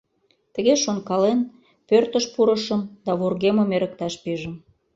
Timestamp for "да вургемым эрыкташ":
3.05-4.13